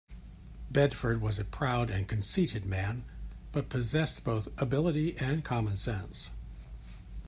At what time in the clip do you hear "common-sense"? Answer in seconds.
5.45-6.31